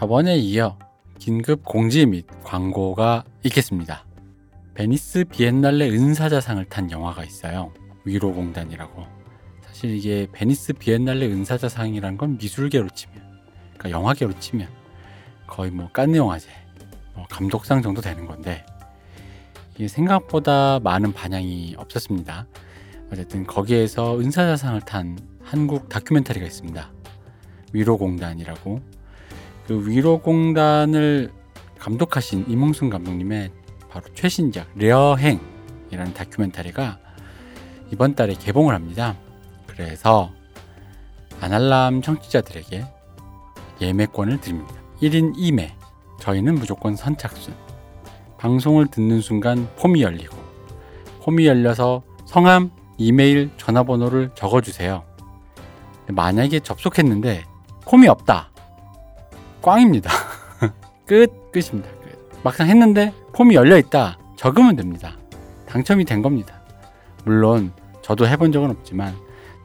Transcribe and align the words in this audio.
저번에 0.00 0.38
이어 0.38 0.78
긴급 1.18 1.62
공지 1.62 2.06
및 2.06 2.24
광고가 2.42 3.22
있겠습니다. 3.44 4.06
베니스 4.72 5.24
비엔날레 5.24 5.90
은사자상을 5.90 6.64
탄 6.70 6.90
영화가 6.90 7.22
있어요. 7.22 7.70
위로공단이라고. 8.06 9.04
사실 9.60 9.94
이게 9.94 10.26
베니스 10.32 10.72
비엔날레 10.72 11.26
은사자상이라는 11.26 12.16
건 12.16 12.38
미술계로 12.38 12.88
치면, 12.88 13.18
그러니까 13.74 13.90
영화계로 13.90 14.40
치면 14.40 14.68
거의 15.46 15.70
뭐 15.70 15.90
깐느 15.92 16.16
영화제, 16.16 16.48
뭐 17.14 17.26
감독상 17.28 17.82
정도 17.82 18.00
되는 18.00 18.24
건데 18.24 18.64
이게 19.74 19.86
생각보다 19.86 20.80
많은 20.80 21.12
반향이 21.12 21.74
없었습니다. 21.76 22.46
어쨌든 23.12 23.46
거기에서 23.46 24.18
은사자상을 24.18 24.80
탄 24.80 25.18
한국 25.42 25.90
다큐멘터리가 25.90 26.46
있습니다. 26.46 26.90
위로공단이라고. 27.74 28.99
그 29.70 29.88
위로공단을 29.88 31.30
감독하신 31.78 32.46
임흥순 32.48 32.90
감독님의 32.90 33.52
바로 33.88 34.04
최신작 34.14 34.66
려행이라는 34.74 36.12
다큐멘터리가 36.12 36.98
이번 37.92 38.16
달에 38.16 38.34
개봉을 38.34 38.74
합니다. 38.74 39.16
그래서 39.68 40.32
아날람 41.40 42.02
청취자들에게 42.02 42.84
예매권을 43.80 44.40
드립니다. 44.40 44.74
1인 45.00 45.36
2매. 45.36 45.70
저희는 46.18 46.56
무조건 46.56 46.96
선착순. 46.96 47.54
방송을 48.38 48.88
듣는 48.88 49.20
순간 49.20 49.68
폼이 49.76 50.02
열리고 50.02 50.36
폼이 51.22 51.46
열려서 51.46 52.02
성함, 52.26 52.72
이메일, 52.98 53.52
전화번호를 53.56 54.32
적어주세요. 54.34 55.04
만약에 56.08 56.58
접속했는데 56.58 57.44
폼이 57.82 58.08
없다. 58.08 58.49
꽝입니다. 59.62 60.10
끝, 61.06 61.52
끝입니다. 61.52 61.88
끝. 62.02 62.40
막상 62.42 62.68
했는데 62.68 63.12
폼이 63.32 63.54
열려 63.54 63.76
있다. 63.78 64.18
적으면 64.36 64.76
됩니다. 64.76 65.16
당첨이 65.66 66.04
된 66.04 66.22
겁니다. 66.22 66.60
물론 67.24 67.72
저도 68.02 68.26
해본 68.26 68.52
적은 68.52 68.70
없지만 68.70 69.14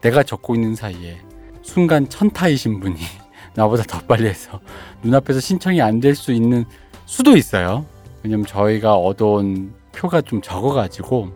내가 0.02 0.22
적고 0.22 0.54
있는 0.54 0.74
사이에 0.74 1.18
순간 1.62 2.08
천타이신 2.08 2.80
분이 2.80 2.96
나보다 3.54 3.82
더 3.84 3.98
빨리 4.00 4.26
해서 4.28 4.60
눈앞에서 5.02 5.40
신청이 5.40 5.80
안 5.80 6.00
될 6.00 6.14
수 6.14 6.32
있는 6.32 6.64
수도 7.06 7.36
있어요. 7.36 7.86
왜냐면 8.22 8.44
저희가 8.46 8.96
얻어온 8.96 9.72
표가 9.94 10.20
좀 10.20 10.42
적어가지고 10.42 11.30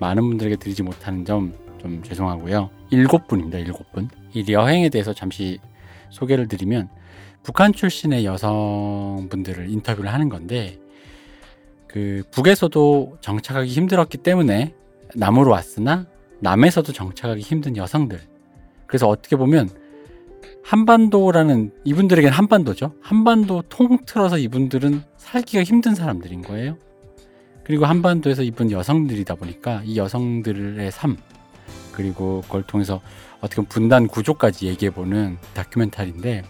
많은 0.00 0.22
분들에게 0.28 0.56
드리지 0.56 0.82
못하는 0.82 1.24
점 1.24 1.52
좀 1.84 2.02
죄송하고요. 2.02 2.70
일곱 2.88 3.28
분입니다. 3.28 3.58
일곱 3.58 3.92
분. 3.92 4.08
이 4.32 4.50
여행에 4.50 4.88
대해서 4.88 5.12
잠시 5.12 5.58
소개를 6.08 6.48
드리면 6.48 6.88
북한 7.44 7.72
출신의 7.74 8.24
여성분들을 8.24 9.68
인터뷰를 9.68 10.12
하는 10.12 10.28
건데 10.28 10.78
그 11.86 12.24
북에서도 12.32 13.18
정착하기 13.20 13.70
힘들었기 13.70 14.18
때문에 14.18 14.74
남으로 15.14 15.52
왔으나 15.52 16.06
남에서도 16.40 16.92
정착하기 16.92 17.40
힘든 17.40 17.76
여성들. 17.76 18.18
그래서 18.86 19.08
어떻게 19.08 19.36
보면 19.36 19.68
한반도라는 20.64 21.72
이분들에게는 21.84 22.34
한반도죠. 22.36 22.94
한반도 23.00 23.62
통틀어서 23.68 24.38
이분들은 24.38 25.02
살기가 25.18 25.62
힘든 25.62 25.94
사람들인 25.94 26.42
거예요. 26.42 26.78
그리고 27.62 27.84
한반도에서 27.84 28.42
이북 28.42 28.70
여성들이다 28.70 29.34
보니까 29.36 29.82
이 29.84 29.96
여성들의 29.98 30.90
삶 30.90 31.18
그리고 31.92 32.40
그걸 32.42 32.62
통해서 32.62 33.00
어떻게 33.40 33.56
보면 33.56 33.68
분단 33.68 34.06
구조까지 34.08 34.66
얘기해보는 34.66 35.36
다큐멘터리인데 35.52 36.42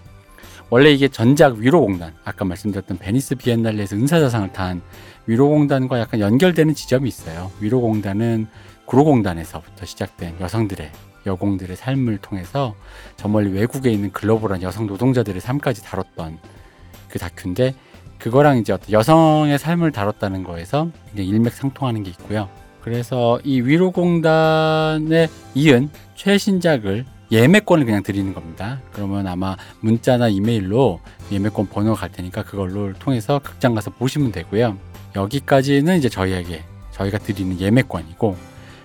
원래 0.70 0.90
이게 0.90 1.08
전작 1.08 1.56
위로공단 1.56 2.14
아까 2.24 2.44
말씀드렸던 2.44 2.98
베니스 2.98 3.34
비엔날레에서 3.34 3.96
은사자상을 3.96 4.52
탄 4.52 4.82
위로공단과 5.26 6.00
약간 6.00 6.20
연결되는 6.20 6.74
지점이 6.74 7.08
있어요. 7.08 7.50
위로공단은 7.60 8.46
구로공단에서부터 8.86 9.86
시작된 9.86 10.36
여성들의 10.40 10.90
여공들의 11.26 11.76
삶을 11.76 12.18
통해서 12.18 12.74
저 13.16 13.28
멀리 13.28 13.50
외국에 13.50 13.90
있는 13.90 14.12
글로벌한 14.12 14.62
여성 14.62 14.86
노동자들의 14.86 15.40
삶까지 15.40 15.82
다뤘던 15.82 16.38
그 17.08 17.18
다큐인데 17.18 17.74
그거랑 18.18 18.58
이제 18.58 18.72
어떤 18.72 18.92
여성의 18.92 19.58
삶을 19.58 19.92
다뤘다는 19.92 20.44
거에서 20.44 20.90
일맥상통하는 21.16 22.02
게 22.02 22.10
있고요. 22.10 22.48
그래서 22.82 23.40
이 23.44 23.62
위로공단에 23.62 25.28
이은 25.54 25.88
최신작을 26.14 27.06
예매권을 27.34 27.84
그냥 27.84 28.04
드리는 28.04 28.32
겁니다. 28.32 28.80
그러면 28.92 29.26
아마 29.26 29.56
문자나 29.80 30.28
이메일로 30.28 31.00
예매권 31.32 31.66
번호 31.66 31.94
갈 31.94 32.12
테니까 32.12 32.44
그걸로 32.44 32.92
통해서 32.92 33.40
극장 33.42 33.74
가서 33.74 33.90
보시면 33.90 34.30
되고요. 34.30 34.78
여기까지는 35.16 35.98
이제 35.98 36.08
저희에게 36.08 36.62
저희가 36.92 37.18
드리는 37.18 37.58
예매권이고 37.60 38.36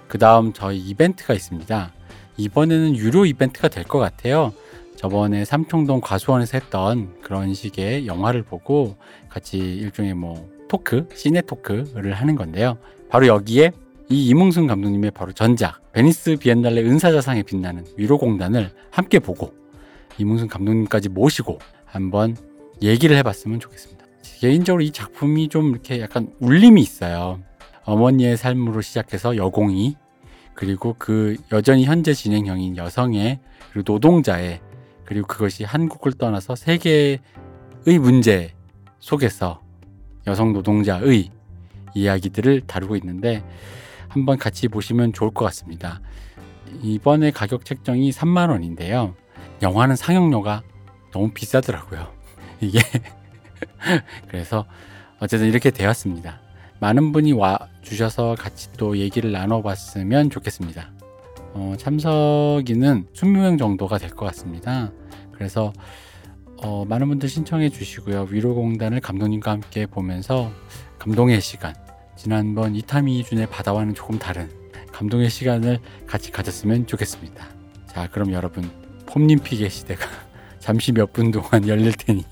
그 0.08 0.18
다음 0.18 0.52
저희 0.52 0.80
이벤트가 0.80 1.36
있습니다. 1.36 1.92
이번에는 2.38 2.96
유료 2.96 3.26
이벤트가 3.28 3.68
될 3.68 3.84
것 3.84 4.00
같아요. 4.00 4.52
저번에 4.96 5.46
삼청동 5.46 6.02
과수원에서 6.02 6.58
했던 6.58 7.14
그런 7.22 7.54
식의 7.54 8.08
영화를 8.08 8.42
보고 8.42 8.98
같이 9.30 9.58
일종의 9.60 10.16
뭐 10.16 10.50
토크, 10.68 11.08
시네 11.14 11.42
토크를 11.42 12.14
하는 12.14 12.36
건데요. 12.36 12.78
바로 13.10 13.28
여기에 13.28 13.72
이 14.12 14.26
임흥순 14.30 14.66
감독님의 14.66 15.12
바로 15.12 15.32
전작 15.32 15.92
베니스 15.92 16.36
비엔날레 16.36 16.82
은사자상에 16.82 17.44
빛나는 17.44 17.86
위로공단을 17.96 18.72
함께 18.90 19.20
보고 19.20 19.54
임흥순 20.18 20.48
감독님까지 20.48 21.10
모시고 21.10 21.60
한번 21.86 22.36
얘기를 22.82 23.16
해봤으면 23.18 23.60
좋겠습니다. 23.60 24.04
개인적으로 24.40 24.82
이 24.82 24.90
작품이 24.90 25.50
좀 25.50 25.70
이렇게 25.70 26.02
약간 26.02 26.34
울림이 26.40 26.82
있어요. 26.82 27.40
어머니의 27.84 28.36
삶으로 28.36 28.82
시작해서 28.82 29.38
여공이 29.38 29.96
그리고 30.56 30.96
그 30.98 31.38
여전히 31.52 31.86
현재 31.86 32.14
진행형인 32.16 32.78
여성의 32.78 33.40
그리고 33.72 33.94
노동자의 33.94 34.60
그리고 35.06 35.28
그것이 35.28 35.64
한국을 35.66 36.14
떠나서 36.14 36.56
세계의 36.56 37.20
문제 38.02 38.54
속에서 39.00 39.62
여성 40.26 40.52
노동자의 40.52 41.30
이야기들을 41.94 42.62
다루고 42.62 42.96
있는데 42.96 43.44
한번 44.10 44.38
같이 44.38 44.68
보시면 44.68 45.14
좋을 45.14 45.32
것 45.32 45.46
같습니다. 45.46 46.02
이번에 46.82 47.32
가격 47.32 47.64
책정이 47.66 48.12
3만 48.12 48.50
원인데요. 48.50 49.16
영화는 49.62 49.96
상영료가 49.96 50.64
너무 51.12 51.32
비싸더라고요. 51.32 52.12
이게 52.62 52.80
그래서 54.28 54.66
어쨌든 55.20 55.48
이렇게 55.48 55.72
되었습니다. 55.72 56.40
많은 56.80 57.12
분이 57.12 57.34
와 57.34 57.58
주셔서 57.82 58.36
같이 58.38 58.72
또 58.74 58.98
얘기를 58.98 59.32
나눠봤으면 59.32 60.30
좋겠습니다. 60.30 60.92
어, 61.54 61.74
참석인은 61.78 63.08
20명 63.14 63.58
정도가 63.60 63.98
될 63.98 64.12
것 64.12 64.26
같습니다. 64.28 64.92
그래서 65.32 65.74
어, 66.62 66.86
많은 66.88 67.08
분들 67.10 67.28
신청해 67.30 67.70
주시고요. 67.70 68.28
위로공단을 68.30 69.00
감독님과 69.02 69.52
함께 69.52 69.86
보면서 69.86 70.52
감동의 71.00 71.42
시간, 71.42 71.74
지난번 72.20 72.76
이타미 72.76 73.24
준의 73.24 73.48
바다와는 73.48 73.96
조금 73.96 74.20
다른 74.20 74.50
감동의 74.92 75.30
시간을 75.30 75.80
같이 76.06 76.32
가졌으면 76.32 76.86
좋겠습니다. 76.86 77.46
자, 77.88 78.10
그럼 78.12 78.34
여러분, 78.34 78.70
폼님 79.06 79.40
피게 79.40 79.70
시대가 79.70 80.06
잠시 80.60 80.92
몇 80.92 81.14
분 81.14 81.32
동안 81.32 81.66
열릴 81.66 81.94
테니 81.94 82.26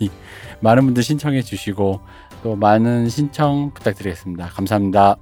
많은 0.59 0.83
분들 0.83 1.03
신청해 1.03 1.41
주시고 1.41 2.01
또 2.43 2.57
많은 2.57 3.07
신청 3.07 3.71
부탁드리겠습니다. 3.73 4.47
감사합니다. 4.47 5.15